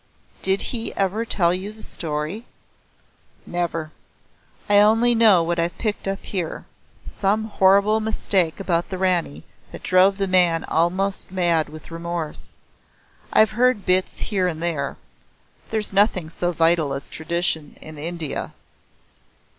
"Did 0.41 0.63
he 0.73 0.91
ever 0.95 1.25
tell 1.25 1.53
you 1.53 1.71
the 1.71 1.83
story?" 1.83 2.47
"Never. 3.45 3.91
I 4.67 4.79
only 4.79 5.13
know 5.13 5.43
what 5.43 5.59
I've 5.59 5.77
picked 5.77 6.07
up 6.07 6.23
here. 6.23 6.65
Some 7.05 7.43
horrible 7.43 7.99
mistake 7.99 8.59
about 8.59 8.89
the 8.89 8.97
Rani 8.97 9.43
that 9.71 9.83
drove 9.83 10.17
the 10.17 10.25
man 10.25 10.63
almost 10.65 11.31
mad 11.31 11.69
with 11.69 11.91
remorse. 11.91 12.53
I've 13.31 13.51
heard 13.51 13.85
bits 13.85 14.19
here 14.21 14.47
and 14.47 14.59
there. 14.63 14.97
There's 15.69 15.93
nothing 15.93 16.29
so 16.29 16.51
vital 16.51 16.93
as 16.93 17.07
tradition 17.07 17.77
in 17.79 17.99
India." 17.99 18.53